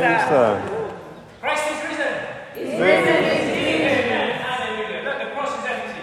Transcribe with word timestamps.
Easter. 0.00 0.62
Christ 1.40 1.64
is 1.70 1.78
risen. 1.88 2.14
He's 2.54 2.80
risen. 2.80 3.16
Amen. 3.20 4.30
Hallelujah. 4.40 5.00
Look, 5.04 5.18
the 5.20 5.28
cross 5.34 5.52
is 5.58 5.64
empty. 5.68 6.02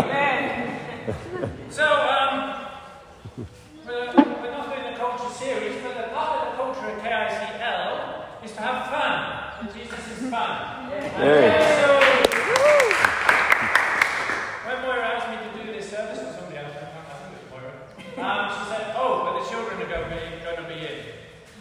Amen. 0.00 0.48
So, 1.68 1.84
um, 1.84 2.34
we're, 3.86 4.06
we're 4.14 4.50
not 4.52 4.64
doing 4.72 4.84
the 4.92 4.96
culture 4.98 5.32
series, 5.34 5.82
but 5.82 5.94
the 5.96 6.08
part 6.14 6.30
of 6.38 6.52
the 6.52 6.56
culture 6.56 6.86
at 6.86 6.96
KICL 7.02 8.44
is 8.44 8.52
to 8.52 8.60
have 8.62 8.88
fun. 8.88 9.12
And 9.60 9.68
Jesus 9.74 10.00
is 10.08 10.30
fun. 10.30 10.88
Hey. 10.90 11.60
So, 11.82 11.88
when 14.64 14.76
Moira 14.82 15.04
asked 15.04 15.28
me 15.28 15.36
to 15.44 15.66
do 15.66 15.72
this 15.72 15.90
service, 15.90 16.18
or 16.20 16.32
somebody 16.32 16.56
else, 16.56 16.72
I 16.72 16.88
can't 16.88 17.04
remember 17.04 17.36
it 17.36 17.42
was 17.42 17.50
Moira, 17.52 17.72
um, 18.24 18.48
she 18.56 18.62
said, 18.70 18.94
oh, 18.96 19.24
but 19.24 19.32
the 19.42 19.50
children 19.50 19.82
are 19.82 19.88
going 19.88 20.04
to 20.08 20.16
be, 20.16 20.20
going 20.44 20.56
to 20.56 20.68
be 20.68 20.80
in. 20.86 20.98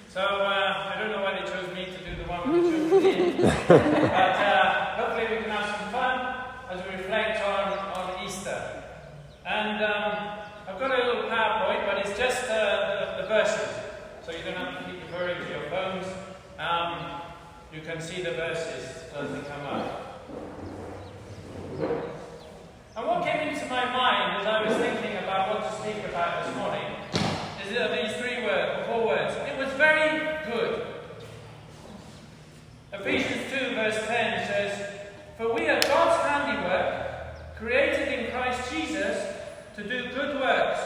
So 0.09 0.21
uh, 0.21 0.91
I 0.91 0.99
don't 0.99 1.11
know 1.11 1.21
why 1.21 1.39
they 1.39 1.45
chose 1.45 1.69
me 1.73 1.85
to 1.85 1.99
do 2.03 2.15
the 2.21 2.27
one 2.27 2.39
with 2.51 2.63
the 2.63 2.89
children 2.89 3.45
in. 3.45 3.58
But 3.69 3.77
uh, 3.77 4.95
hopefully 4.97 5.27
we 5.29 5.43
can 5.43 5.51
have 5.51 5.77
some 5.77 5.91
fun 5.91 6.43
as 6.71 6.83
we 6.87 6.97
reflect 6.97 7.39
on, 7.43 7.77
on 7.93 8.25
Easter. 8.25 8.83
And 9.45 9.83
um, 9.83 10.39
I've 10.67 10.79
got 10.79 10.89
a 10.89 11.05
little 11.05 11.29
PowerPoint, 11.29 11.85
but 11.85 11.99
it's 11.99 12.17
just 12.17 12.45
uh, 12.45 13.15
the, 13.15 13.21
the 13.21 13.27
verses. 13.27 13.69
So 14.25 14.31
you 14.31 14.43
don't 14.43 14.55
have 14.55 14.79
to 14.79 14.91
keep 14.91 15.03
referring 15.03 15.37
to 15.45 15.49
your 15.51 15.69
phones. 15.69 16.07
Um, 16.57 17.21
you 17.71 17.81
can 17.81 18.01
see 18.01 18.23
the 18.23 18.31
verses 18.31 19.03
as 19.15 19.29
they 19.29 19.41
come 19.41 19.65
up. 19.67 20.25
And 22.97 23.05
what 23.05 23.23
came 23.23 23.49
into 23.49 23.67
my 23.67 23.85
mind 23.85 24.41
as 24.41 24.47
I 24.47 24.65
was 24.67 24.77
thinking 24.77 25.15
about 25.17 25.53
what 25.53 25.69
to 25.69 25.79
speak 25.79 26.03
about 26.09 26.43
this 26.43 26.55
morning 26.55 26.95
is 27.67 27.77
uh, 27.77 27.95
these 27.95 28.17
three 28.17 28.43
words, 28.43 28.87
four 28.87 29.05
words. 29.05 29.35
It 29.47 29.59
was 29.59 29.71
very 29.73 30.25
good. 30.51 30.87
Ephesians 32.91 33.43
2, 33.51 33.75
verse 33.75 33.95
10 34.07 34.47
says, 34.47 34.89
For 35.37 35.53
we 35.53 35.69
are 35.69 35.79
God's 35.79 36.27
handiwork, 36.27 37.55
created 37.55 38.07
in 38.19 38.31
Christ 38.31 38.71
Jesus 38.73 39.35
to 39.83 39.87
do 39.87 40.09
good 40.13 40.39
works, 40.41 40.79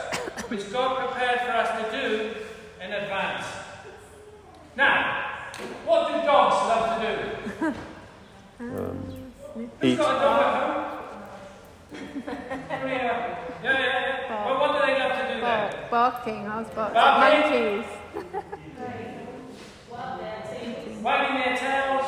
which 0.50 0.72
God 0.72 1.08
prepared 1.08 1.40
for 1.42 1.52
us 1.52 1.70
to 1.84 1.92
do 2.00 2.36
in 2.80 2.92
advance. 2.92 3.46
Now, 4.76 5.50
what 5.86 6.08
do 6.10 6.14
dogs 6.26 6.56
love 6.68 7.02
to 7.02 7.08
do? 7.08 7.74
Um, 8.60 9.32
Who's 9.56 9.70
Eat. 9.82 9.98
got 9.98 10.16
a 10.16 10.20
dog 10.24 10.40
at 10.42 10.54
home? 10.64 10.84
yeah, 12.88 13.38
yeah, 13.64 13.80
yeah. 13.80 14.46
Well, 14.46 14.60
what 14.60 14.70
do 14.74 14.86
they 14.86 15.00
love 15.00 15.12
to 15.20 15.34
do 15.34 15.42
then? 15.42 15.42
Bark, 15.42 15.90
barking, 15.90 16.48
I 16.48 16.50
was 16.60 16.70
barking. 16.70 16.94
Barking? 16.94 17.78
Monkeys. 19.92 21.04
Wagging 21.04 21.36
their 21.36 21.58
tails. 21.58 22.06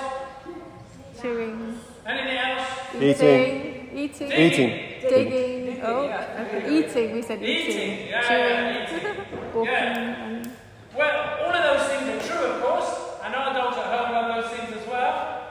Chewing. 1.22 1.80
Anything 2.06 2.38
else? 2.38 2.68
Eating. 2.96 3.90
Eating. 3.94 4.32
Eating. 4.32 4.72
Digging. 5.02 5.65
Oh, 5.86 6.06
okay. 6.42 6.80
Eating. 6.80 7.14
We 7.16 7.22
said 7.22 7.42
eating. 7.44 7.76
Eating, 7.76 8.08
yeah, 8.10 8.22
Chewing. 8.28 8.50
yeah, 8.50 8.98
eating. 8.98 9.54
Walking. 9.54 9.72
Yeah. 9.72 10.26
and- 10.26 10.52
Well, 10.98 11.46
all 11.46 11.54
of 11.54 11.64
those 11.80 11.88
things 11.90 12.06
are 12.10 12.28
true, 12.28 12.46
of 12.46 12.62
course. 12.64 12.92
And 13.24 13.36
our 13.36 13.54
dogs 13.54 13.78
at 13.78 13.86
home 13.86 14.12
love 14.14 14.44
those 14.44 14.52
things 14.58 14.82
as 14.82 14.88
well. 14.88 15.42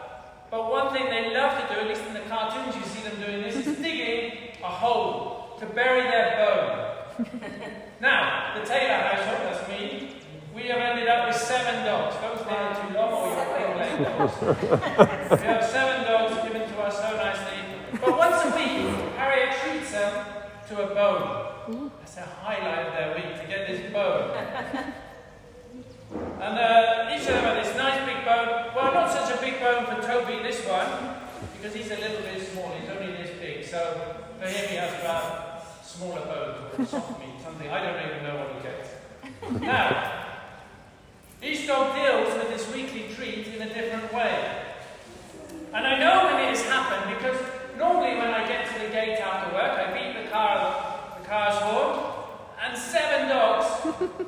But 0.51 0.71
one 0.71 0.93
thing 0.93 1.07
they 1.07 1.35
love 1.35 1.53
to 1.61 1.75
do, 1.75 1.81
at 1.81 1.89
least 1.89 2.03
in 2.07 2.15
the 2.15 2.21
cartoons 2.21 2.77
you 2.77 2.83
see 2.85 3.03
them 3.09 3.21
doing 3.21 3.43
this, 3.43 3.57
is 3.67 3.77
digging 3.79 4.33
a 4.63 4.69
hole 4.69 5.57
to 5.59 5.67
bury 5.67 6.03
their 6.03 6.37
bone. 6.39 7.27
now, 8.01 8.55
the 8.59 8.65
Taylor 8.67 8.95
household, 9.03 9.41
that's 9.55 9.69
me, 9.69 10.17
we 10.55 10.63
have 10.69 10.79
ended 10.79 11.09
up 11.09 11.27
with 11.29 11.37
seven 11.37 11.85
dogs. 11.85 12.15
Don't 12.23 12.39
stay 12.39 12.55
there 12.55 12.75
too 12.75 12.95
long 12.95 13.13
or 13.13 13.27
you'll 13.35 13.45
feel 13.59 13.77
late 13.77 13.99
dogs. 14.07 15.41
we 15.41 15.47
have 15.47 15.65
seven 15.65 16.05
dogs 16.07 16.35
given 16.47 16.69
to 16.69 16.81
us 16.81 16.97
so 16.97 17.17
nicely. 17.17 17.59
But 18.01 18.17
once 18.17 18.45
a 18.45 18.51
week, 18.57 18.95
Harriet 19.17 19.57
treats 19.61 19.91
them 19.91 20.25
to 20.75 20.91
a 20.91 20.95
bone. 20.95 21.91
That's 22.01 22.17
a 22.17 22.23
highlight 22.23 22.87
of 22.87 22.93
their 22.95 23.15
week, 23.15 23.41
to 23.41 23.47
get 23.47 23.67
this 23.69 23.93
bone. 23.93 24.37
And 26.15 26.59
uh, 26.59 27.11
each 27.11 27.23
of 27.23 27.35
them 27.35 27.45
have 27.45 27.65
this 27.65 27.75
nice 27.77 28.05
big 28.07 28.25
bone. 28.25 28.71
Well, 28.77 28.93
not 28.93 29.11
such 29.11 29.37
a 29.37 29.41
big 29.41 29.59
bone 29.59 29.87
for 29.87 30.07
Toby, 30.07 30.43
this 30.43 30.61
one, 30.67 31.17
because 31.57 31.75
he's 31.75 31.91
a 31.91 31.97
little 31.97 32.21
bit 32.21 32.47
small. 32.53 32.71
He's 32.79 32.89
only 32.91 33.13
this 33.13 33.31
big. 33.41 33.65
So 33.65 34.15
for 34.39 34.47
him, 34.47 34.69
he 34.69 34.77
has 34.77 34.93
about 35.01 35.65
smaller 35.85 36.21
bones 36.21 36.79
or 36.79 36.87
soft 36.87 37.19
meat, 37.19 37.41
something. 37.43 37.69
I 37.69 37.83
don't 37.83 38.07
even 38.07 38.23
know 38.23 38.37
what 38.37 38.55
he 38.55 38.63
gets. 38.63 39.61
Now, 39.63 40.37
each 41.43 41.67
dog 41.67 41.97
deals 41.97 42.35
with 42.35 42.49
this 42.49 42.73
weekly 42.73 43.09
treat 43.15 43.49
in 43.49 43.63
a 43.63 43.73
different 43.73 44.13
way. 44.13 44.63
And 45.73 45.87
I 45.87 45.99
know 45.99 46.27
when 46.27 46.45
it 46.45 46.51
has 46.51 46.63
happened 46.63 47.17
because 47.17 47.41
normally 47.79 48.17
when 48.17 48.29
I 48.29 48.47
get 48.47 48.73
to 48.73 48.79
the 48.79 48.89
gate 48.89 49.19
after 49.19 49.55
work, 49.55 49.79
I 49.79 49.93
beat 49.93 50.25
the 50.25 50.31
car, 50.31 51.19
the 51.21 51.24
car's 51.35 51.63
horn, 51.63 51.97
and 52.63 52.79
seven 52.79 53.29
dogs 53.29 53.67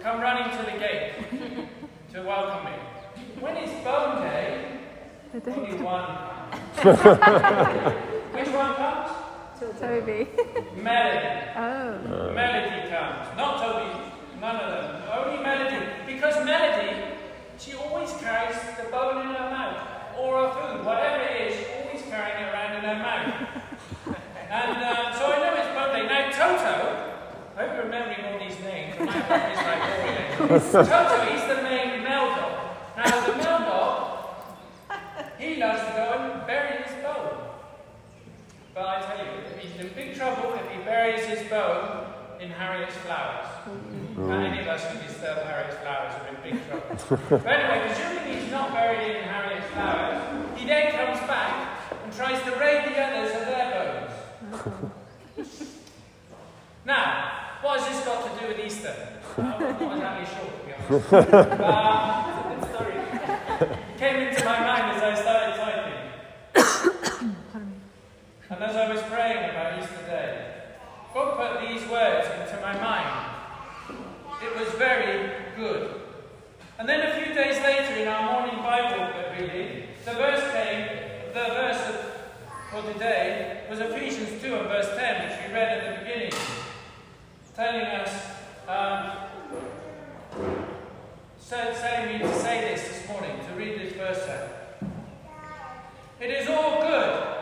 come 0.03 0.21
running 0.21 0.51
to 0.59 0.63
the 0.65 0.77
gate 0.77 1.13
to 2.13 2.23
welcome 2.23 2.65
me. 2.65 2.77
When 3.39 3.57
it's 3.57 3.73
bone 3.85 4.23
day, 4.23 4.81
only 5.47 5.77
one. 5.85 6.03
Which 8.35 8.49
one 8.49 8.75
comes? 8.75 9.11
Toby. 9.79 10.27
Melody. 10.83 11.29
Oh. 11.55 12.33
Melody 12.35 12.91
comes. 12.91 13.37
Not 13.37 13.53
Toby, 13.63 14.11
none 14.41 14.57
of 14.57 14.69
them. 14.73 15.03
Only 15.17 15.45
Melody. 15.45 15.87
Because 16.09 16.45
Melody, 16.45 16.91
she 17.57 17.75
always 17.75 18.11
carries 18.15 18.57
the 18.79 18.91
bone 18.91 19.21
in 19.21 19.33
her 19.33 19.51
mouth. 19.51 19.79
Or 20.19 20.43
her 20.43 20.51
food, 20.55 20.85
whatever 20.85 21.23
it 21.23 21.53
is, 21.53 21.67
always 21.77 22.03
carrying 22.11 22.49
it 22.49 22.53
around 22.53 22.73
in 22.79 22.83
her 22.83 22.99
mouth. 22.99 24.17
and 24.51 24.77
uh, 24.83 25.13
so 25.15 25.33
I 25.33 25.39
know 25.39 25.55
it's 25.55 25.73
bone 25.77 25.93
day. 25.95 26.07
Now, 26.07 26.31
Toto, 26.31 27.13
I 27.57 27.67
hope 27.67 27.75
you're 27.75 27.85
remembering 27.85 28.25
all 28.27 28.39
these 28.39 28.59
names. 28.61 28.99
My 28.99 29.07
memory 29.07 29.53
is 29.53 29.59
like 29.59 29.83
all 29.83 30.05
names. 30.05 30.36
Toto, 30.49 31.25
he's 31.27 31.47
the 31.49 31.63
main 31.63 32.05
male 32.05 32.29
dog. 32.37 32.77
Now, 32.97 33.27
the 33.27 33.37
male 33.37 33.59
dog, 33.59 34.19
he 35.39 35.57
loves 35.57 35.81
to 35.81 35.93
go 35.93 36.33
and 36.33 36.47
bury 36.47 36.83
his 36.85 36.93
bone. 37.03 37.39
But 38.75 38.87
I 38.87 39.01
tell 39.03 39.19
you, 39.19 39.33
he's 39.59 39.81
in 39.81 39.93
big 39.95 40.15
trouble 40.15 40.55
if 40.55 40.71
he 40.71 40.83
buries 40.85 41.25
his 41.25 41.49
bone 41.51 42.07
in 42.41 42.51
Harriet's 42.51 42.97
flowers. 42.99 43.47
Mm-hmm. 43.47 44.31
And 44.31 44.47
any 44.47 44.61
of 44.61 44.69
us 44.69 44.85
who 44.85 44.99
disturb 45.05 45.39
Harriet's 45.39 45.77
flowers 45.77 46.13
are 46.15 46.29
in 46.29 46.37
big 46.43 46.69
trouble. 46.69 47.43
but 47.43 47.47
anyway, 47.47 47.93
presuming 47.93 48.41
he's 48.41 48.51
not 48.51 48.73
buried 48.73 49.17
in 49.17 49.25
Harriet's 49.25 49.67
flowers, 49.73 50.23
he 50.57 50.67
then 50.67 50.93
comes 50.93 51.19
back 51.27 51.81
and 52.05 52.13
tries 52.13 52.41
to 52.45 52.51
raid 52.53 52.85
the 52.85 53.01
others 53.03 53.35
of 53.35 53.47
their 53.47 54.09
bones. 55.35 55.73
now, 56.85 57.33
what 57.63 57.81
has 57.81 57.97
this 57.97 58.05
got 58.05 58.33
to 58.33 58.41
do 58.41 58.49
with 58.49 58.61
Easter? 58.65 58.95
Uh, 59.39 59.43
I'm 59.43 59.45
not 59.45 59.45
exactly 59.45 59.45
sure, 59.45 59.45
to 59.45 59.45
be 59.45 59.45
honest. 59.45 59.47
Um, 59.47 59.55
it's 59.55 59.56
Came 63.99 64.17
into 64.29 64.45
my 64.45 64.61
mind 64.61 64.93
as 64.93 65.03
I 65.03 65.15
started 65.21 65.57
typing. 65.57 66.01
And 68.49 68.63
as 68.63 68.77
I 68.77 68.89
was 68.93 69.03
praying 69.03 69.51
about 69.51 69.83
Easter 69.83 70.07
Day, 70.07 70.53
God 71.13 71.37
put 71.37 71.61
these 71.67 71.85
words 71.91 72.29
into 72.29 72.61
my 72.63 72.75
mind. 72.81 73.27
It 74.41 74.55
was 74.57 74.69
very 74.75 75.33
good. 75.57 76.01
And 76.79 76.89
then 76.89 77.01
a 77.11 77.15
few 77.21 77.35
days 77.35 77.61
later 77.61 77.95
in 77.95 78.07
our 78.07 78.23
morning 78.33 78.63
Bible 78.63 79.09
reading, 79.33 79.89
the 80.05 80.13
verse 80.13 80.45
came, 80.53 80.87
the 81.35 81.45
verse 81.55 81.83
for 82.71 82.83
today 82.93 83.65
was 83.69 83.81
Ephesians 83.81 84.41
2 84.41 84.55
and 84.55 84.69
verse 84.69 84.95
10, 84.97 85.29
which 85.29 85.39
we 85.45 85.53
read 85.53 85.79
at 85.79 85.99
the 85.99 86.05
beginning, 86.05 86.33
telling 87.57 87.83
us, 87.83 88.13
um, 88.69 89.26
so, 91.39 91.75
telling 91.81 92.13
me 92.13 92.19
to 92.19 92.35
say 92.39 92.75
this 92.75 92.89
this 92.89 93.09
morning, 93.09 93.39
to 93.47 93.55
read 93.55 93.81
this 93.81 93.93
verse 93.95 94.29
out. 94.29 94.89
It 96.21 96.31
is 96.31 96.49
all 96.49 96.81
good 96.81 97.37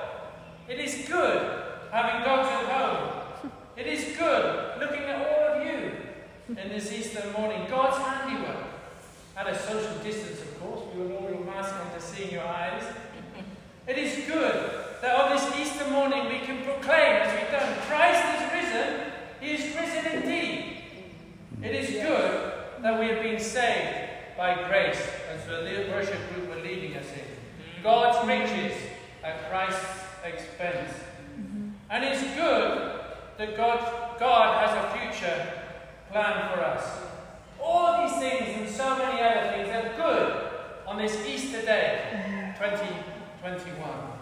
it 0.67 0.79
is 0.79 1.07
good 1.07 1.63
having 1.91 2.23
at 2.23 2.65
home. 2.65 3.51
It 3.77 3.87
is 3.87 4.17
good 4.17 4.81
looking 4.81 5.05
at 5.05 5.21
all 5.27 5.61
of 5.61 5.67
you 5.67 5.93
in 6.49 6.69
this 6.71 6.91
Easter 6.91 7.23
morning. 7.37 7.67
God's 7.69 7.99
handiwork. 7.99 8.65
At 9.37 9.49
a 9.49 9.59
social 9.59 9.99
distance, 10.03 10.41
of 10.41 10.61
course, 10.61 10.81
we 10.95 11.03
will 11.03 11.17
all 11.17 11.29
your 11.29 11.45
mask 11.45 11.75
on 11.75 11.93
to 11.93 12.01
seeing 12.01 12.31
your 12.31 12.47
eyes. 12.47 12.83
It 13.87 13.99
is 13.99 14.27
good 14.27 14.71
that 15.03 15.21
on 15.21 15.37
this 15.37 15.59
Easter 15.59 15.91
morning 15.91 16.27
we 16.29 16.39
can 16.39 16.65
proclaim, 16.65 17.17
as 17.17 17.39
we've 17.39 17.51
done, 17.51 17.77
Christ 17.83 18.25
is 18.41 18.65
risen. 18.65 19.01
He 19.41 19.51
is 19.51 19.77
risen 19.77 20.13
indeed. 20.13 20.79
It 21.63 21.75
is 21.75 21.91
good 21.91 22.53
that 22.81 22.99
we 22.99 23.09
have 23.09 23.23
been 23.23 23.41
saved 23.41 23.99
grace, 24.69 25.01
as 25.31 25.47
the 25.47 25.91
worship 25.93 26.19
group 26.33 26.49
were 26.49 26.63
leading 26.63 26.97
us 26.97 27.07
in. 27.13 27.83
God's 27.83 28.27
riches 28.27 28.77
at 29.23 29.49
Christ's 29.51 30.05
expense. 30.25 30.93
Mm-hmm. 31.39 31.69
And 31.91 32.05
it's 32.05 32.23
good 32.35 33.01
that 33.39 33.57
God, 33.57 34.19
God 34.19 34.67
has 34.67 34.73
a 34.85 34.99
future 34.99 35.53
plan 36.11 36.53
for 36.53 36.63
us. 36.63 36.85
All 37.63 38.07
these 38.07 38.19
things 38.19 38.61
and 38.61 38.69
so 38.69 38.97
many 38.97 39.21
other 39.21 39.51
things 39.53 39.69
are 39.69 39.97
good 39.97 40.51
on 40.87 40.99
this 40.99 41.27
Easter 41.27 41.63
day, 41.63 42.23
mm-hmm. 42.29 42.63
2021. 42.63 44.15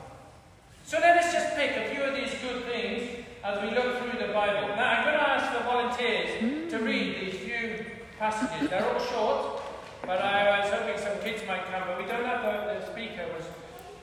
So 0.84 0.98
let 0.98 1.24
us 1.24 1.32
just 1.32 1.56
pick 1.56 1.76
a 1.76 1.94
few 1.94 2.02
of 2.02 2.14
these 2.14 2.34
good 2.42 2.64
things 2.64 3.24
as 3.44 3.62
we 3.62 3.70
look 3.70 3.98
through 3.98 4.26
the 4.26 4.32
Bible. 4.32 4.68
Now, 4.68 4.90
I'm 4.90 5.04
going 5.04 5.16
to 5.16 5.28
ask 5.28 5.52
the 5.56 5.64
volunteers 5.64 6.70
to 6.70 6.78
mm. 6.78 6.84
read 6.84 7.20
these 7.20 7.40
few 7.40 7.86
passages. 8.18 8.68
They're 8.68 8.86
all 8.86 9.00
short, 9.00 9.61
but 10.06 10.19
I 10.20 10.60
was 10.60 10.70
hoping 10.70 10.99
some 10.99 11.19
kids 11.20 11.43
might 11.46 11.64
come, 11.70 11.82
but 11.87 11.99
we 11.99 12.06
don't 12.06 12.25
have 12.25 12.43
the, 12.43 12.75
the 12.75 12.93
speaker 12.93 13.25
was 13.37 13.46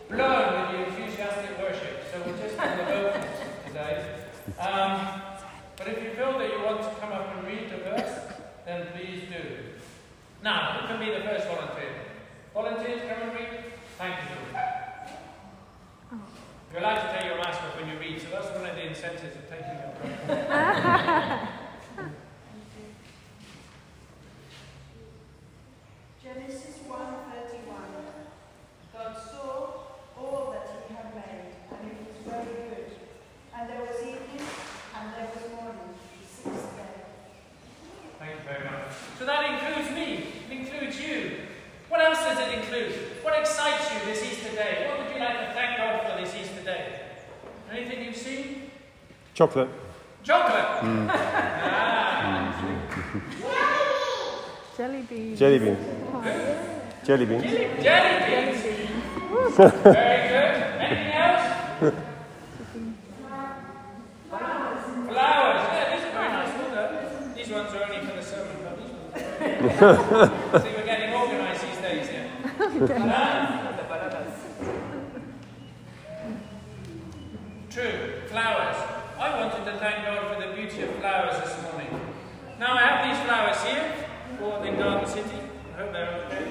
blown 0.08 0.62
with 0.62 0.72
the 0.72 0.78
enthusiastic 0.86 1.58
worship, 1.60 2.04
so 2.12 2.22
we're 2.26 2.38
just 2.38 2.60
on 2.60 2.78
the 2.78 2.84
vocals 2.84 3.26
today. 3.68 4.16
Um, 4.60 5.22
but 5.78 5.88
if 5.88 6.04
you 6.04 6.12
feel 6.12 6.40
that 6.40 6.50
you 6.50 6.64
want 6.64 6.82
to 6.82 6.90
come 7.00 7.12
up 7.12 7.36
and 7.36 7.48
read 7.48 7.70
the 7.70 7.78
verse, 7.78 8.20
then 8.66 8.88
please 8.94 9.24
do. 9.30 9.44
Now, 10.44 10.80
who 10.80 10.88
can 10.88 11.00
be 11.00 11.12
the 11.12 11.22
first 11.26 11.48
volunteer? 11.48 11.94
Volunteers, 12.54 13.02
come 13.10 13.30
and 13.30 13.34
read. 13.34 13.64
Thank 13.98 14.16
you. 14.16 14.40
You're 16.72 16.82
allowed 16.82 17.02
to 17.02 17.18
take 17.18 17.26
your 17.26 17.38
mask 17.38 17.62
off 17.64 17.76
when 17.80 17.90
you 17.90 18.00
read, 18.00 18.22
so 18.22 18.28
that's 18.32 18.48
one 18.56 18.66
of 18.70 18.76
the 18.76 18.88
incentives 18.88 19.36
of 19.36 19.50
taking 19.50 19.74
it 19.74 19.86
off. 20.30 21.50
Genesis 26.24 26.78
1:31. 26.88 27.74
God 28.94 29.18
saw 29.18 29.90
all 30.16 30.52
that 30.52 30.70
he 30.88 30.94
had 30.94 31.16
made, 31.16 31.58
and 31.72 31.90
it 31.90 31.98
was 32.06 32.22
very 32.24 32.70
good. 32.70 32.86
And 33.56 33.68
there 33.68 33.82
was 33.82 33.98
evening, 34.02 34.46
and 34.96 35.14
there 35.18 35.28
was 35.34 35.52
morning, 35.52 35.90
the 36.22 36.28
sixth 36.28 36.70
day. 36.78 37.02
Thank 38.20 38.32
you 38.36 38.44
very 38.46 38.64
much. 38.64 38.94
So 39.18 39.26
that 39.26 39.42
includes 39.50 39.90
me, 39.90 40.28
it 40.46 40.52
includes 40.52 41.02
you. 41.02 41.50
What 41.90 42.02
else 42.02 42.20
does 42.20 42.38
it 42.48 42.60
include? 42.60 42.94
What 43.24 43.34
excites 43.40 43.92
you 43.92 43.98
this 44.10 44.24
Easter 44.24 44.56
day? 44.56 44.88
What 44.90 45.06
would 45.06 45.14
you 45.16 45.22
like 45.22 45.38
to 45.40 45.54
thank 45.54 45.78
God 45.78 46.02
for 46.10 46.20
this 46.20 46.34
Easter 46.34 46.64
day? 46.64 47.00
Anything 47.72 48.06
you've 48.06 48.16
seen? 48.16 48.72
Chocolate. 49.36 49.70
Chocolate! 50.24 50.82
Mm. 50.84 51.10
Ah, 52.22 52.56
Jelly 54.78 55.02
beans. 55.04 55.40
Jelly 55.40 55.60
beans. 55.60 55.78
Jelly 57.06 57.26
beans. 57.26 57.44
jelly, 57.44 57.68
jelly 57.84 58.56
beans. 58.56 58.62
Very 59.56 60.28
good. 60.30 60.56
Anything 60.80 61.12
else? 61.14 61.46
Flowers. 65.08 65.62
Yeah, 65.70 65.96
these 65.96 66.06
are 66.06 66.12
very 66.12 66.30
nice. 66.30 66.52
Well 66.58 66.72
done. 66.76 67.36
These 67.36 67.50
ones 67.50 67.74
are 67.74 67.84
only 67.84 68.00
for 68.06 68.16
the 68.16 68.24
sermon, 68.24 68.58
but 68.64 68.76
these 68.80 68.92
ones. 69.82 70.64
See, 70.64 70.72
we're 70.76 70.86
getting 70.86 71.14
organised 71.14 71.62
these 71.66 71.82
days 71.82 72.08
here. 72.10 72.28
Ah. 73.12 73.70
True, 77.70 78.19
flowers. 78.30 78.76
I 79.18 79.40
wanted 79.40 79.66
to 79.66 79.78
thank 79.80 80.06
God 80.06 80.22
for 80.32 80.48
the 80.48 80.54
beauty 80.54 80.84
of 80.84 80.96
flowers 80.98 81.36
this 81.42 81.64
morning. 81.64 81.90
Now 82.60 82.76
I 82.76 82.82
have 82.82 83.00
these 83.10 83.26
flowers 83.26 83.58
here, 83.64 84.08
bought 84.40 84.66
in 84.68 84.78
Garden 84.78 85.10
City. 85.10 85.40
I 85.74 85.82
hope 85.82 85.92
they're 85.92 86.24
okay. 86.26 86.46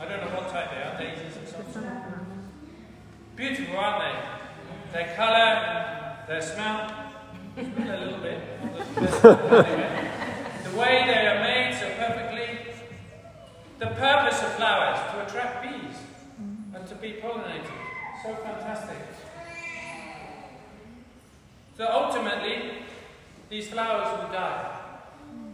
I 0.00 0.04
don't 0.08 0.20
know 0.24 0.36
what 0.36 0.48
type 0.48 0.70
they 0.70 0.82
are, 0.82 0.96
daisies 0.98 1.36
or 1.36 1.46
something. 1.52 1.84
Beautiful, 3.36 3.76
aren't 3.76 4.04
they? 4.04 4.98
Their 4.98 5.14
colour, 5.16 6.16
their 6.26 6.40
smell. 6.40 7.12
Smell 7.54 7.98
a 7.98 8.00
little 8.02 8.20
bit. 8.20 8.40
The 10.70 10.78
way 10.78 11.02
they 11.04 11.26
are 11.26 11.42
made 11.42 11.76
so 11.80 11.88
perfectly. 11.98 12.72
The 13.80 13.86
purpose 13.86 14.40
of 14.40 14.52
flowers 14.54 14.98
to 15.10 15.26
attract 15.26 15.62
bees 15.64 15.96
and 16.74 16.86
to 16.86 16.94
be 16.94 17.14
pollinated. 17.20 17.66
So 18.22 18.36
fantastic. 18.36 18.96
So 21.80 21.88
ultimately, 21.88 22.84
these 23.48 23.68
flowers 23.68 24.12
will 24.20 24.28
die. 24.28 24.68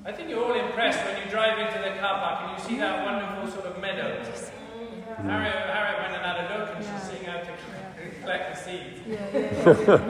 I 0.04 0.10
think 0.10 0.28
you're 0.28 0.42
all 0.42 0.58
impressed 0.58 0.98
when 1.06 1.22
you 1.22 1.30
drive 1.30 1.56
into 1.56 1.78
the 1.78 1.94
car 2.02 2.18
park 2.18 2.36
and 2.42 2.58
you 2.58 2.68
see 2.68 2.80
that 2.82 3.06
wonderful 3.06 3.46
sort 3.46 3.70
of 3.70 3.80
meadow. 3.80 4.10
Harriet, 5.22 5.70
Harriet 5.70 6.02
went 6.02 6.18
and 6.18 6.26
had 6.26 6.42
a 6.42 6.58
look 6.58 6.74
and 6.74 6.82
she's 6.82 7.06
seeing 7.06 7.22
how 7.30 7.38
to 7.46 7.54
collect 8.22 8.44
the 8.50 8.58
seeds. 8.58 8.98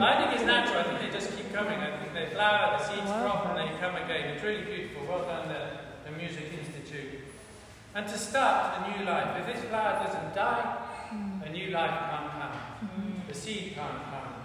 I 0.01 0.17
think 0.17 0.41
it's 0.41 0.49
natural. 0.49 0.79
I 0.79 0.83
think 0.89 1.01
they 1.05 1.13
just 1.13 1.37
keep 1.37 1.53
coming. 1.53 1.77
I 1.77 2.01
think 2.01 2.11
they 2.15 2.33
flower, 2.33 2.79
the 2.79 2.83
seeds 2.89 3.13
crop, 3.21 3.53
and 3.53 3.55
they 3.61 3.77
come 3.77 3.93
again. 3.93 4.33
It's 4.33 4.43
really 4.43 4.65
beautiful. 4.65 5.05
Well 5.05 5.21
done, 5.21 5.47
the, 5.49 6.09
the 6.09 6.17
Music 6.17 6.49
Institute. 6.49 7.29
And 7.93 8.07
to 8.07 8.17
start 8.17 8.73
a 8.81 8.89
new 8.89 9.05
life. 9.05 9.37
If 9.37 9.53
this 9.53 9.63
flower 9.69 10.03
doesn't 10.03 10.33
die, 10.33 10.65
hmm. 11.13 11.43
a 11.43 11.49
new 11.51 11.69
life 11.69 11.93
can't 12.09 12.31
come. 12.31 12.57
Hmm. 12.89 13.27
The 13.27 13.35
seed 13.35 13.75
can't 13.75 14.01
come. 14.09 14.36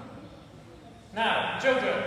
Now, 1.15 1.59
children, 1.61 2.05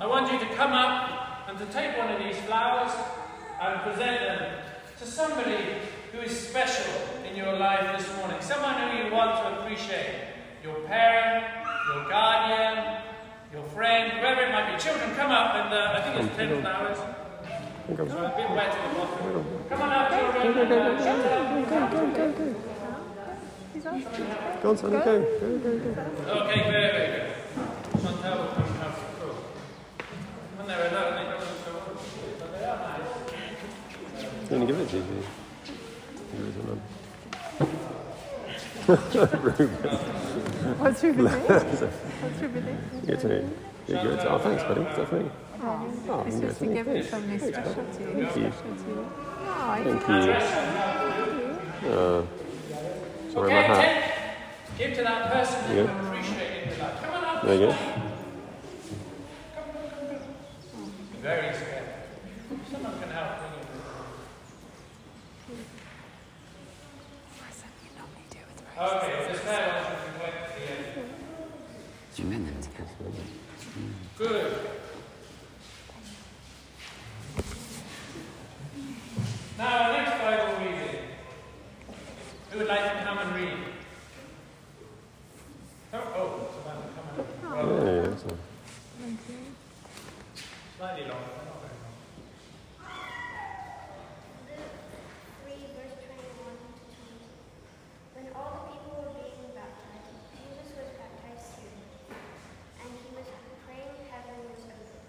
I 0.00 0.06
want 0.06 0.32
you 0.32 0.40
to 0.40 0.54
come 0.56 0.72
up 0.72 1.48
and 1.48 1.56
to 1.58 1.66
take 1.66 1.96
one 1.96 2.10
of 2.10 2.18
these 2.18 2.36
flowers 2.42 2.90
and 3.62 3.80
present 3.82 4.20
them 4.20 4.58
to 4.98 5.06
somebody 5.06 5.78
who 6.10 6.18
is 6.18 6.48
special 6.48 6.92
in 7.30 7.36
your 7.36 7.52
life 7.56 7.96
this 7.96 8.16
morning. 8.16 8.38
Someone 8.40 8.74
who 8.74 9.04
you 9.04 9.12
want 9.14 9.36
to 9.36 9.60
appreciate. 9.60 10.34
Your 10.64 10.80
parent, 10.88 11.44
your 11.94 12.08
guardian, 12.08 13.02
your 13.52 13.62
friend, 13.70 14.10
whoever 14.18 14.40
it 14.40 14.50
might 14.50 14.74
be. 14.74 14.82
Children, 14.82 15.14
come 15.14 15.30
up 15.30 15.54
and 15.54 15.72
uh, 15.72 15.94
I 15.94 16.02
think 16.02 16.26
it's 16.26 16.36
10 16.36 16.60
flowers. 16.62 16.98
So 17.86 18.02
a 18.02 18.34
bit 18.36 18.50
wet 18.50 18.72
the. 18.72 19.68
Come 19.68 19.82
on 19.82 19.92
up, 19.92 20.10
children. 20.10 20.58
and, 20.58 20.72
uh, 20.72 21.04
shut 21.04 21.32
up. 21.32 21.70
Go, 21.70 22.10
go, 22.10 22.32
go, 22.32 22.32
go. 22.32 22.54
He's 23.72 23.86
on. 23.86 24.02
Go 24.60 24.70
on, 24.70 24.76
Sonny, 24.76 24.92
go. 24.96 25.04
Go, 25.04 25.58
go, 25.58 25.78
go. 25.78 26.30
Okay, 26.32 26.60
very, 26.68 26.90
very 26.90 27.28
good. 27.28 27.35
Chantal 28.02 28.38
will 28.38 28.48
come 28.52 28.64
and 28.64 28.76
have 28.82 28.94
some 28.94 29.12
cool. 29.20 29.34
When 30.56 30.66
they're 30.66 30.88
alone, 30.90 31.12
they 31.16 31.24
don't 31.30 31.40
look 31.40 31.58
so 31.64 31.70
old, 31.72 31.98
but 32.38 32.48
they 32.58 32.64
are 32.64 32.78
going 34.48 34.60
to 34.60 34.66
give 34.66 34.80
it 34.80 34.88
to 34.90 34.96
you. 34.96 35.02
Here 36.32 36.46
is 36.46 36.56
one. 36.56 36.80
What's 40.78 41.02
Ruby 41.02 41.16
doing? 41.22 41.30
What's 41.32 42.40
Ruby 42.40 42.60
doing? 42.60 42.78
Good 43.06 43.20
to 43.20 43.28
me. 43.28 43.34
Good, 43.86 44.02
good. 44.02 44.18
Oh, 44.20 44.38
thanks, 44.38 44.62
buddy. 44.64 44.82
Definitely. 44.82 45.30
Oh, 45.62 45.92
Oh, 46.08 46.20
it's 46.26 46.38
just 46.40 46.58
to 46.58 46.64
can 46.66 46.74
give 46.74 46.88
it 46.88 47.02
to 47.02 47.08
something 47.08 47.38
Thanks, 47.38 47.56
special 47.56 47.74
bud. 47.82 47.92
to 47.94 48.00
you. 48.02 48.06
Thank 48.26 48.36
you. 48.36 48.52
Special 48.52 48.76
to 48.76 48.90
you. 48.90 49.06
Oh, 49.48 49.80
Thank 49.84 50.08
you. 50.08 51.88
you. 51.88 51.94
Uh, 51.94 52.26
sorry, 53.32 53.50
my 53.50 53.56
Okay, 53.58 53.66
hat. 53.66 54.12
give 54.78 54.92
to 54.96 55.02
that 55.02 55.32
person 55.32 55.60
that 55.62 55.70
Yeah. 55.70 55.76
you 55.76 55.82
appreciate 55.84 56.05
come, 57.42 57.58
come. 57.58 57.76
Very 61.22 61.54
scared. 61.54 61.88
Someone 62.70 62.98
can 63.00 63.10
help 63.10 63.30
it. 63.32 63.56
Okay, 68.78 69.12
one 69.24 69.84
should 69.86 70.02
be 70.04 70.18
wet 70.20 70.34
at 70.36 70.48
the 70.54 70.62
end. 70.70 71.10
Good. 74.18 74.52
Now, 79.58 79.82
our 79.82 79.92
next 79.92 80.14
Bible 80.20 80.54
reading. 80.58 81.04
Who 82.50 82.58
would 82.58 82.68
like 82.68 82.98
to 82.98 83.04
come 83.04 83.18
and 83.18 83.34
read? 83.34 83.58
Oh, 85.94 85.98
oh, 86.16 86.48
Savannah, 86.54 87.45
Yeah, 87.56 87.62
yeah, 87.64 88.12
all. 88.28 88.36
Slightly 90.76 91.08
longer, 91.08 91.32
but 91.32 91.44
not 91.48 91.56
very 91.64 91.72
long. 91.80 91.96
Luke 94.44 94.76
3, 95.40 95.56
verse 95.72 95.96
21 96.04 96.52
to 96.52 96.84
20. 96.84 97.16
When 98.12 98.26
all 98.36 98.52
the 98.60 98.76
people 98.76 98.92
were 99.00 99.12
being 99.16 99.56
baptized, 99.56 100.12
Jesus 100.36 100.68
was 100.76 100.90
baptized 101.00 101.48
too. 101.56 101.72
And 102.84 102.92
he 102.92 103.08
was 103.16 103.24
praying, 103.64 104.04
heaven 104.12 104.36
was 104.52 104.60
open. 104.68 105.00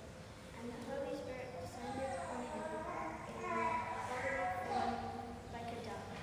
And 0.55 0.71
the 0.71 0.79
Holy 0.87 1.19
Spirit 1.19 1.51
descended 1.59 2.15
on 2.31 2.39
him 2.47 2.63
in 2.63 3.43
a 3.43 3.67
feathery 4.07 4.47
form 4.71 4.95
like 5.51 5.67
a 5.67 5.79
dove. 5.83 6.15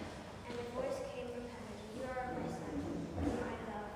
And 0.49 0.57
a 0.57 0.67
voice 0.73 1.05
came 1.13 1.29
from 1.37 1.45
heaven, 1.53 1.77
You 2.01 2.09
are 2.09 2.33
my 2.33 2.49
son, 2.49 2.81
whom 2.81 3.45
I 3.45 3.57
love. 3.69 3.93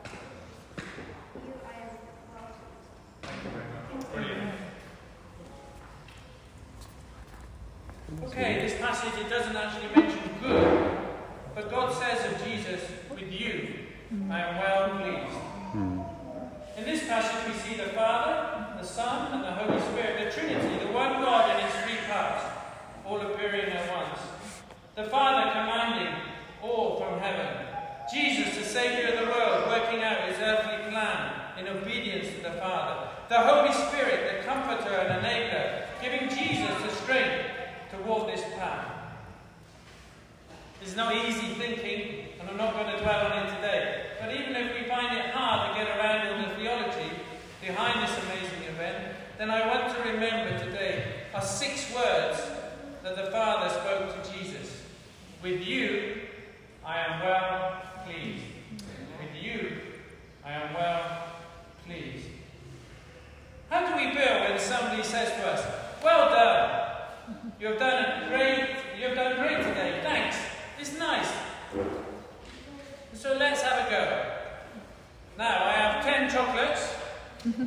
You 1.41 1.57
I 1.65 1.75
am 1.89 1.93
well 2.37 2.53
pleased. 2.53 4.13
Brilliant. 4.13 4.57
Okay, 8.38 8.61
this 8.62 8.78
passage 8.78 9.21
it 9.21 9.28
doesn't 9.28 9.57
actually 9.57 10.00
mention 10.00 10.30
good, 10.40 10.97
but 11.57 11.68
God 11.73 11.92
says 11.92 12.33
of 12.33 12.47
Jesus, 12.47 12.80
with 13.11 13.33
you, 13.33 13.75
I 14.30 14.38
am 14.38 14.54
well 14.62 14.90
pleased. 14.95 15.37
Hmm. 15.75 16.00
In 16.78 16.85
this 16.85 17.02
passage 17.09 17.52
we 17.52 17.59
see 17.59 17.76
the 17.76 17.90
Father, 17.99 18.78
the 18.80 18.87
Son, 18.87 19.33
and 19.33 19.42
the 19.42 19.50
Holy 19.50 19.80
Spirit, 19.90 20.23
the 20.23 20.30
Trinity, 20.30 20.87
the 20.87 20.92
one 20.92 21.21
God 21.21 21.50
in 21.50 21.66
its 21.66 21.75
three 21.83 21.99
parts, 22.09 22.45
all 23.04 23.21
appearing 23.21 23.73
at 23.73 23.90
once. 23.90 24.21
The 24.95 25.11
Father 25.11 25.50
commanding, 25.50 26.14
all 26.62 26.97
from 27.00 27.18
heaven. 27.18 27.66
Jesus, 28.14 28.57
the 28.57 28.62
Saviour 28.62 29.14
of 29.14 29.18
the 29.18 29.33
world, 29.33 29.66
working 29.66 30.04
out 30.04 30.28
his 30.28 30.38
earthly 30.38 30.92
plan 30.92 31.59
in 31.59 31.66
obedience 31.66 32.28
to 32.37 32.42
the 32.45 32.52
Father. 32.52 33.09
The 33.28 33.40
Holy 33.40 33.73
Spirit, 33.73 34.38
the 34.38 34.47
Comforter 34.47 34.95
and 34.95 35.26
Enabler, 35.26 35.87
giving 36.00 36.28
Jesus 36.28 36.71
the 36.85 36.95
strength 37.02 37.48
to 37.90 37.99
walk 38.02 38.26
this 38.26 38.42
path. 38.57 38.87
It's 40.80 40.95
not 40.95 41.14
easy 41.14 41.54
thinking, 41.54 42.26
and 42.38 42.49
I'm 42.49 42.57
not 42.57 42.75
going 42.75 42.95
to 42.97 43.02
dwell 43.02 43.33
on 43.33 43.47
it 43.47 43.54
today. 43.57 44.07
But 44.21 44.33
even 44.33 44.54
if 44.54 44.75
we 44.75 44.88
find 44.88 45.16
it 45.16 45.26
hard 45.30 45.71
to 45.71 45.85
get 45.85 45.97
around 45.97 46.28
all 46.28 46.49
the 46.49 46.54
theology 46.54 47.11
behind 47.61 48.02
this 48.02 48.16
amazing 48.25 48.62
event, 48.75 49.16
then 49.38 49.50
I 49.50 49.66
want 49.66 49.95
to 49.95 50.02
remember 50.02 50.59
today 50.59 51.04
are 51.35 51.42
six 51.42 51.92
words 51.95 52.40
that 53.02 53.16
the 53.16 53.30
Father 53.30 53.68
spoke 53.71 54.23
to 54.23 54.33
Jesus. 54.33 54.83
With 55.42 55.64
you, 55.66 56.23
I 56.85 56.99
am 56.99 57.21
well 57.21 57.83
pleased. 58.04 58.45
With 59.21 59.42
you, 59.42 59.73
I 60.45 60.52
am 60.52 60.75
well 60.75 61.28
pleased. 61.87 62.26
How 63.71 63.87
do 63.87 63.97
we 63.97 64.14
feel 64.14 64.40
when 64.40 64.59
somebody 64.59 65.02
says 65.02 65.30
to 65.30 65.47
us, 65.47 65.64
Well 66.02 66.30
done, 66.30 66.88
you 67.61 67.66
have 67.68 67.78
done 67.78 68.04
a 68.04 68.28
great, 68.28 68.76
you 68.99 69.09
have 69.09 69.16
done 69.16 69.37
great 69.37 69.59
today, 69.59 70.00
thanks, 70.02 70.37
it's 70.80 70.99
nice. 70.99 71.28
So 73.12 73.37
let's 73.37 73.62
have 73.62 73.87
a 73.87 73.90
go. 73.90 74.33
Now 75.37 75.64
I 75.64 75.73
have 75.73 76.04
ten 76.04 76.30
chocolates. 76.30 76.95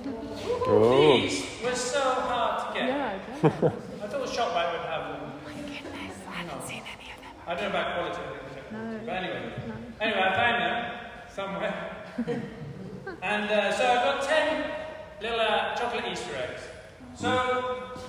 Oh, 0.06 1.18
These 1.22 1.46
were 1.64 1.76
so 1.76 2.00
hard 2.02 2.74
to 2.74 2.80
get. 2.80 2.88
Yeah, 2.90 3.20
I 3.44 3.48
bet. 3.48 3.54
I 4.04 4.08
thought 4.08 4.28
ShopRite 4.28 4.72
would 4.72 4.86
have 4.88 5.20
them. 5.20 5.32
Goodness, 5.46 6.18
I 6.28 6.32
haven't 6.32 6.68
seen 6.68 6.84
any 6.98 7.12
of 7.12 7.18
them. 7.22 7.34
I 7.48 7.54
don't 7.56 7.64
know 7.64 7.70
about 7.70 7.96
quality. 7.96 8.22
I 8.22 8.54
think 8.54 8.72
No. 8.72 9.00
But 9.06 9.14
anyway, 9.16 9.54
No. 9.68 9.74
anyway, 10.02 10.22
I 10.22 10.36
found 10.36 10.62
them 10.62 10.76
somewhere. 11.34 11.74
and 13.22 13.52
uh, 13.52 13.72
so 13.72 13.86
I've 13.88 14.04
got 14.04 14.24
10 14.24 14.72
little 15.22 15.40
uh, 15.40 15.76
chocolate 15.76 16.06
Easter 16.12 16.36
eggs. 16.36 16.62
So 17.16 18.00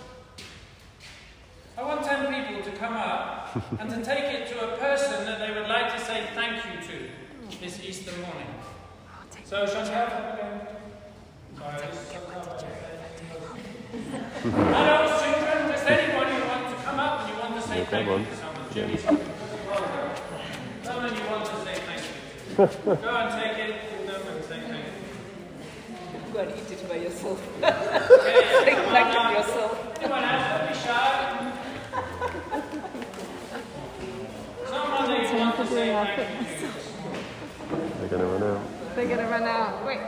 I 1.77 1.83
want 1.83 2.05
10 2.05 2.27
people 2.47 2.63
to 2.71 2.79
come 2.79 2.95
up 2.95 3.57
and 3.81 3.91
to 3.91 4.05
take 4.05 4.25
it 4.25 4.49
to 4.49 4.73
a 4.75 4.77
person 4.79 5.25
that 5.27 5.39
they 5.39 5.53
would 5.59 5.69
like 5.69 5.93
to 5.95 6.01
say 6.01 6.27
thank 6.35 6.57
you 6.65 6.81
to 6.89 7.59
this 7.61 7.83
Easter 7.85 8.13
morning. 8.13 8.49
So, 9.45 9.67
Chantal, 9.67 9.93
have 9.93 10.35
a 10.35 10.37
go. 10.37 10.73
Sorry, 11.59 11.87
this 11.87 12.01
is 12.01 12.09
so 12.09 12.21
tough. 12.43 14.29
Adults, 14.45 15.23
children, 15.23 15.71
just 15.71 15.87
anyone 15.87 16.27
who 16.27 16.43
wants 16.49 16.75
to 16.75 16.83
come 16.83 16.99
up 16.99 17.21
and 17.21 17.29
you 17.31 17.39
want 17.39 17.55
to 17.55 17.61
say 17.63 17.79
Yeah, 17.79 17.85
thank 17.85 18.09
come 18.09 18.19
you 18.23 18.27
on. 18.27 18.27
to 18.27 18.37
someone. 18.37 18.75
Jimmy's 18.75 19.03
Someone 20.83 21.15
you 21.15 21.23
want 21.31 21.45
to 21.47 21.57
say 21.63 21.75
thank 21.87 22.03
you. 22.03 22.17
Go 23.07 23.15
and 23.23 23.31
take 23.39 23.57
it 23.63 23.71
to 23.87 23.97
them 24.11 24.23
and 24.35 24.45
say 24.45 24.59
thank 24.67 24.83
you. 24.83 26.33
Go 26.33 26.39
and 26.41 26.51
eat 26.59 26.71
it 26.73 26.89
by 26.89 26.97
yourself. 26.97 27.39
Okay, 27.63 28.65
Take 28.65 28.75
come 28.75 28.93
back 28.93 29.17
on 29.17 29.33
yourself. 29.33 29.73
Anyone 30.03 30.25
else? 30.25 30.47
Don't 30.59 30.67
be 30.69 30.75
shy. 30.75 31.03
Someone 34.67 35.07
that 35.09 35.33
you 35.33 35.39
want 35.39 35.57
to 35.57 35.67
say 35.69 35.87
thank 35.93 36.19
you 36.19 36.69
they're 38.01 38.09
going 38.09 38.23
to 38.23 38.27
run 38.27 38.43
out. 38.43 38.63
They're 38.97 39.09
gonna 39.09 39.29
run 39.31 39.45
out. 39.45 39.87
Wait. 39.87 39.99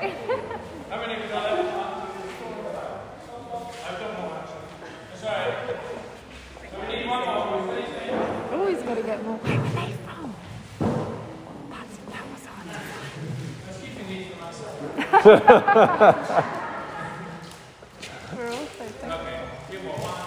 How 0.91 1.01
many 1.01 1.15
have 1.15 1.23
we 1.23 1.29
got 1.29 1.43
left? 1.55 2.11
I've 3.87 4.01
got 4.01 4.11
more 4.21 4.24
actually. 5.27 5.77
That's 6.61 6.75
all 6.75 6.81
right. 6.81 6.89
We 6.89 6.97
need 6.97 7.07
one 7.09 7.23
more. 7.25 7.45
Please? 7.67 8.53
Always 8.53 8.81
gotta 8.83 9.03
get 9.03 9.25
more. 9.25 9.37
Where 9.39 9.59
were 9.59 9.69
they 9.69 9.93
from? 10.05 10.35
That's, 11.71 11.97
that 11.97 12.25
was 12.31 12.45
hard 12.47 12.67
to 12.69 12.75
find. 12.75 13.19
I 13.65 13.69
was 13.69 13.79
keeping 13.81 14.09
these 14.09 14.27
for 14.29 14.39
myself. 14.41 14.75
We're 18.37 18.51
all 18.51 18.67
so 18.67 18.85
thankful. 18.85 19.13
Okay, 19.13 19.39
few 19.71 19.81
more. 19.81 19.95
One, 19.95 20.25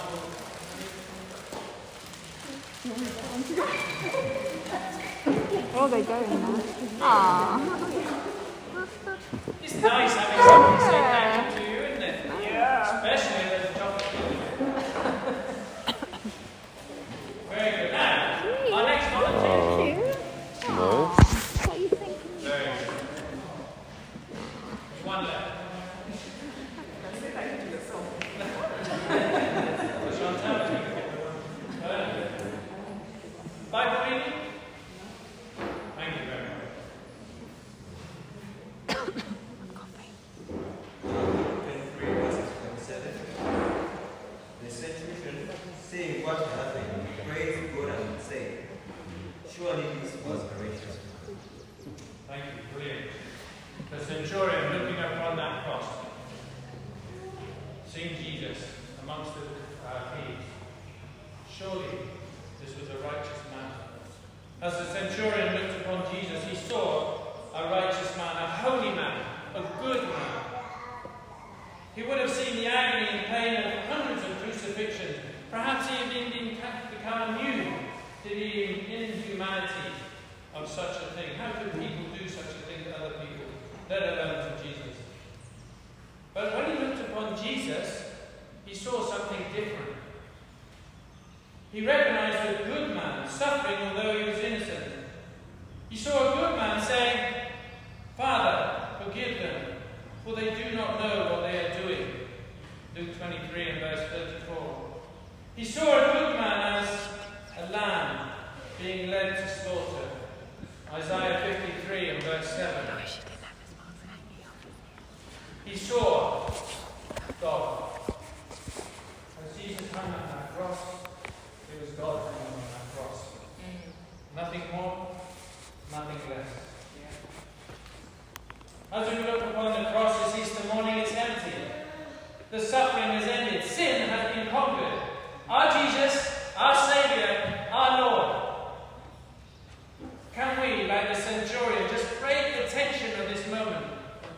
Where 5.74 5.84
are 5.84 5.90
they 5.90 6.04
going 6.04 6.30
now? 6.42 6.54
Aww. 7.02 7.60
It's 9.64 9.76
nice 9.76 10.14
having 10.16 10.46
someone 10.48 10.80
say 10.80 11.02
thank 11.02 11.54
you 11.54 11.66
to 11.66 11.72
you, 11.72 11.78
isn't 11.82 12.04
it? 12.04 12.16
Yeah. 12.42 12.96
Especially 12.96 13.47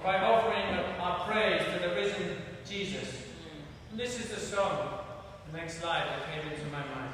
by 0.10 0.18
offering 0.22 0.66
our 1.00 1.20
praise 1.30 1.62
to 1.72 1.88
the 1.88 1.94
risen 1.94 2.38
Jesus? 2.68 3.14
And 3.92 4.00
this 4.00 4.20
is 4.20 4.30
the 4.30 4.40
song, 4.40 5.02
the 5.52 5.58
next 5.60 5.82
slide 5.82 6.08
that 6.08 6.26
came 6.34 6.52
into 6.52 6.66
my 6.72 6.80
mind. 6.80 7.14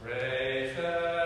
Praise 0.00 0.76
the 0.76 1.19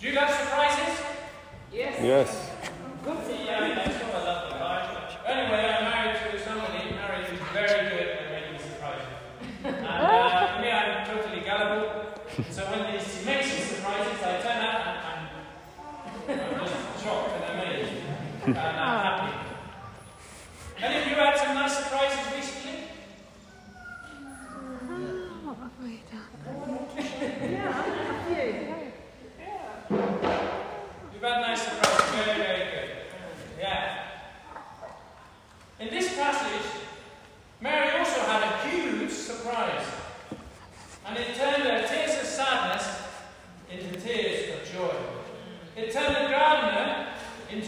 Do 0.00 0.08
you 0.08 0.14
love 0.14 0.30
surprises? 0.30 1.04
Yes. 1.72 1.98
Yes. 2.02 2.51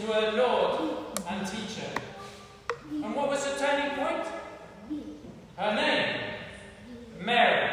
Her 0.05 0.11
were 0.11 0.37
Lord 0.37 0.81
and 1.27 1.47
teacher. 1.47 1.89
And 2.91 3.15
what 3.15 3.29
was 3.29 3.43
the 3.43 3.57
turning 3.57 3.95
point? 3.95 4.27
Her 5.57 5.75
name, 5.75 6.15
Mary. 7.21 7.71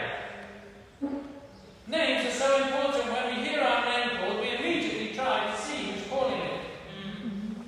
Names 1.86 2.26
are 2.26 2.30
so 2.30 2.62
important. 2.64 3.12
When 3.12 3.36
we 3.36 3.44
hear 3.44 3.60
our 3.60 3.84
name 3.84 4.16
called, 4.16 4.40
we 4.40 4.50
immediately 4.50 5.14
try 5.14 5.50
to 5.50 5.60
see 5.60 5.90
who's 5.90 6.08
calling 6.08 6.40
it. 6.40 6.60
Mm-hmm. 7.04 7.62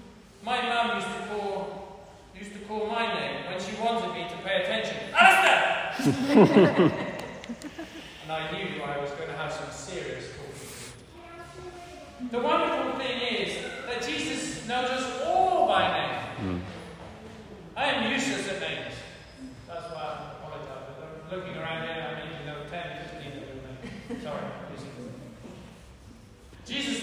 My 0.44 0.62
mum 0.62 0.96
used 0.96 1.08
to 1.08 1.26
call 1.28 1.98
used 2.34 2.52
to 2.54 2.58
call 2.60 2.86
my 2.86 3.06
name 3.06 3.44
when 3.50 3.60
she 3.60 3.76
wanted 3.80 4.14
me 4.14 4.26
to 4.30 4.36
pay 4.48 4.62
attention. 4.62 4.96
Alistair! 5.14 7.10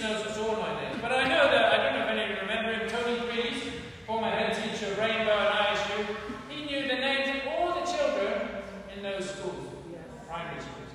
knows 0.02 0.26
us 0.26 0.38
all 0.38 0.56
by 0.56 0.82
name. 0.82 1.00
But 1.02 1.12
I 1.12 1.28
know 1.28 1.46
that, 1.52 1.74
I 1.74 1.78
don't 1.78 2.00
know 2.00 2.06
if 2.06 2.10
any 2.10 2.24
of 2.24 2.30
you 2.30 2.42
remember 2.42 2.74
him, 2.74 2.90
Tony 2.90 3.20
Breeze, 3.20 3.64
former 4.08 4.30
head 4.30 4.52
teacher 4.56 4.92
of 4.92 4.98
Rainbow 4.98 5.38
and 5.38 5.78
ISU, 5.78 6.06
he 6.50 6.66
knew 6.66 6.88
the 6.88 6.96
names 6.96 7.30
of 7.30 7.48
all 7.54 7.80
the 7.80 7.86
children 7.86 8.50
in 8.96 9.04
those 9.04 9.30
schools, 9.30 9.68
yes. 9.92 10.02
primary 10.28 10.60
schools. 10.60 10.90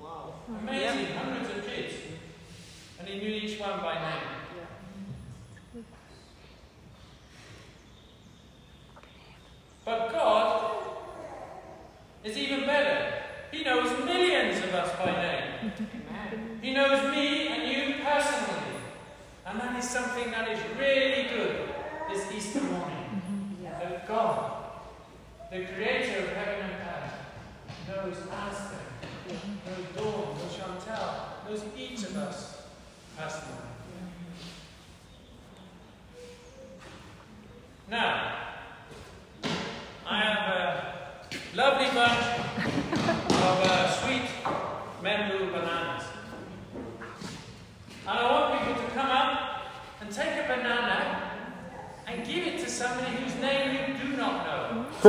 Wow. 0.00 0.34
Amazing, 0.62 1.06
yep. 1.06 1.16
hundreds 1.16 1.58
of 1.58 1.66
kids. 1.66 1.94
And 3.00 3.08
he 3.08 3.18
knew 3.18 3.34
each 3.34 3.58
one 3.58 3.80
by 3.80 3.94
name. 3.94 4.25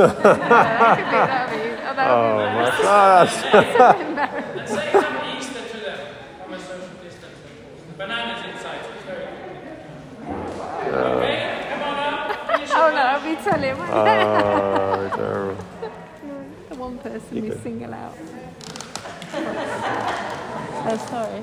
that 0.06 1.50
be, 1.50 1.56
oh, 1.98 2.38
that 2.38 2.72
gosh! 2.82 3.34
oh, 3.44 3.92
be 3.92 4.04
embarrassing. 4.04 4.64
To 4.66 4.74
from 6.44 6.52
a 6.52 6.60
social 6.60 6.96
distance, 7.02 7.38
bananas 7.96 8.44
inside, 8.54 8.82
very 9.06 9.26
good. 10.84 10.94
Okay, 10.94 11.66
come 11.70 11.82
on. 11.82 11.96
Oh 12.70 12.88
no, 12.94 13.02
I'll 13.02 13.22
be 13.24 13.34
telling. 13.42 13.76
Oh, 13.80 15.10
terrible. 15.14 15.64
The 16.68 16.74
one 16.76 16.96
person 16.98 17.44
you 17.44 17.52
single 17.62 17.94
out. 17.94 18.16
oh, 20.90 20.96
sorry. 21.08 21.42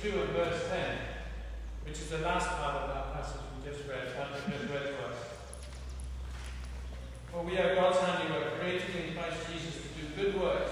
2 0.00 0.22
and 0.22 0.30
verse 0.30 0.68
10, 0.68 0.98
which 1.84 1.98
is 1.98 2.08
the 2.10 2.18
last 2.18 2.48
part 2.48 2.76
of 2.76 2.94
that 2.94 3.14
passage 3.14 3.40
we 3.56 3.70
just 3.70 3.88
read, 3.88 4.14
Patrick 4.16 4.46
just 4.46 4.72
read 4.72 4.94
to 4.94 5.06
us. 5.08 5.16
For 7.32 7.42
we 7.42 7.58
are 7.58 7.74
God's 7.74 7.98
handiwork, 7.98 8.60
created 8.60 8.94
in 8.94 9.14
Christ 9.14 9.38
Jesus 9.52 9.74
to 9.74 9.88
do 10.00 10.32
good 10.32 10.40
works, 10.40 10.70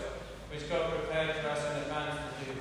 which 0.50 0.68
God 0.70 0.92
prepared 0.92 1.36
for 1.36 1.48
us 1.48 1.64
in 1.70 1.82
advance 1.82 2.14
to 2.16 2.44
do. 2.44 2.60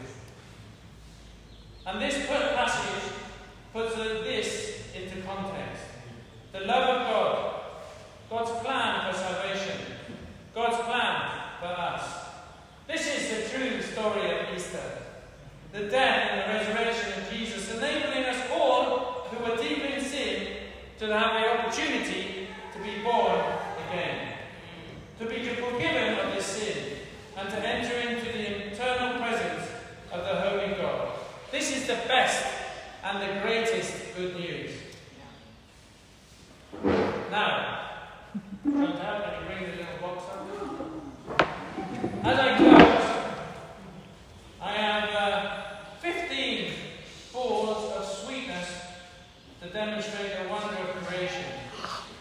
And 1.85 2.01
this 2.01 2.25
put- 2.25 2.55
passage 2.55 3.13
puts 3.71 3.95
this 3.95 4.87
into 4.95 5.21
context. 5.21 5.83
The 6.51 6.61
love 6.61 7.01
of 7.01 7.07
God, 7.07 7.61
God's 8.29 8.65
plan 8.65 9.11
for 9.11 9.17
salvation, 9.19 9.81
God's 10.53 10.83
plan 10.83 11.31
for 11.59 11.67
us. 11.67 12.25
This 12.87 13.05
is 13.05 13.29
the 13.29 13.57
true 13.57 13.81
story 13.81 14.31
of 14.31 14.55
Easter. 14.55 15.03
The 15.73 15.89
death 15.89 16.31
and 16.31 16.41
the 16.41 16.57
resurrection 16.57 17.21
of 17.21 17.31
Jesus, 17.31 17.75
enabling 17.75 18.25
us 18.25 18.49
all 18.51 19.27
who 19.29 19.51
are 19.51 19.57
deep 19.57 19.83
in 19.83 20.03
sin 20.03 20.47
to 20.99 21.07
have 21.07 21.33
the 21.33 21.59
opportunity 21.59 22.47
to 22.73 22.79
be 22.79 23.03
born 23.03 23.41
again, 23.89 24.33
to 25.19 25.25
be 25.25 25.43
forgiven 25.55 26.19
of 26.19 26.33
this 26.33 26.45
sin, 26.45 26.97
and 27.37 27.49
to 27.49 27.67
enter 27.67 27.95
into 28.09 28.25
the 28.25 28.71
eternal 28.71 29.19
presence 29.19 29.69
of 30.11 30.23
the 30.23 30.35
Holy 30.35 30.73
God. 30.75 31.19
This 31.51 31.75
is 31.75 31.87
the 31.87 31.99
best 32.07 32.45
and 33.03 33.21
the 33.21 33.41
greatest 33.41 34.15
good 34.15 34.35
news. 34.37 34.71
Now. 37.31 37.81
As 42.23 42.39
I 42.39 42.57
close, 42.57 43.05
I 44.59 44.71
have 44.71 45.09
uh, 45.13 45.63
15 46.01 46.71
balls 47.31 47.93
of 47.95 48.03
sweetness 48.03 48.81
to 49.61 49.69
demonstrate 49.69 50.31
the 50.41 50.49
wonder 50.49 50.84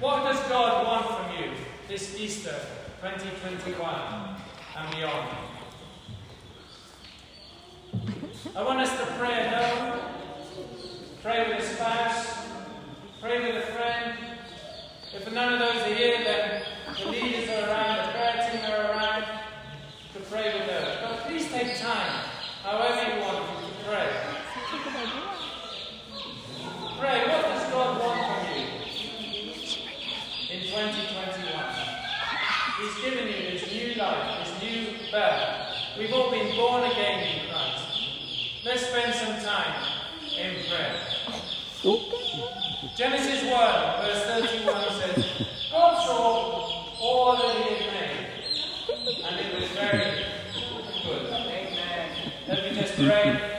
What 0.00 0.24
does 0.24 0.40
God 0.48 0.86
want 0.86 1.06
from 1.06 1.44
you 1.44 1.52
this 1.86 2.18
Easter 2.18 2.56
2021 3.00 4.36
and 4.76 4.94
beyond? 4.94 5.28
I 8.54 8.62
want 8.62 8.80
us 8.80 8.90
to 8.90 9.06
pray 9.16 9.32
at 9.32 9.54
home, 9.54 10.00
pray 11.22 11.48
with 11.48 11.64
a 11.64 11.74
spouse, 11.74 12.46
pray 13.22 13.40
with 13.40 13.64
a 13.64 13.72
friend. 13.72 14.18
If 15.14 15.32
none 15.32 15.54
of 15.54 15.60
those 15.60 15.76
are 15.76 15.94
here, 15.94 16.18
then 16.24 16.62
the 17.02 17.10
leaders 17.10 17.48
are 17.48 17.70
around, 17.70 18.06
the 18.06 18.12
prayer 18.12 18.50
team 18.52 18.70
are 18.70 18.90
around 18.90 19.24
to 20.12 20.20
pray 20.30 20.58
with 20.58 20.66
them. 20.68 20.98
But 21.02 21.20
please 21.20 21.50
take 21.50 21.78
time, 21.80 22.24
however 22.62 23.16
you 23.16 23.22
want 23.22 23.38
to 23.38 23.84
pray. 23.88 24.10
Pray, 26.98 27.39
He's 32.80 32.94
given 33.04 33.26
you 33.26 33.34
his 33.34 33.70
new 33.70 33.94
life, 34.00 34.46
his 34.46 34.62
new 34.62 35.10
birth. 35.10 35.66
We've 35.98 36.12
all 36.14 36.30
been 36.30 36.56
born 36.56 36.84
again 36.90 37.20
in 37.20 37.50
Christ. 37.50 37.84
Let's 38.64 38.86
spend 38.86 39.14
some 39.14 39.36
time 39.44 39.84
in 40.38 40.56
prayer. 40.64 40.96
Genesis 42.96 43.42
1, 43.42 43.50
verse 43.50 44.24
31 44.24 44.92
says, 44.92 45.46
God 45.70 46.06
saw 46.06 46.98
all 46.98 47.36
that 47.36 47.56
he 47.56 47.74
had 47.74 47.92
made, 47.92 49.24
and 49.24 49.40
it 49.40 49.60
was 49.60 49.68
very 49.72 50.24
good. 51.04 51.26
Amen. 51.32 52.32
Let 52.48 52.64
me 52.64 52.80
just 52.80 52.94
pray. 52.96 53.49